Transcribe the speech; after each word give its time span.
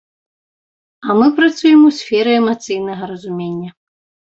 А 1.07 1.17
мы 1.21 1.29
працуем 1.41 1.79
у 1.91 1.95
сферы 2.01 2.31
эмацыйнага 2.41 3.03
разумення. 3.17 3.69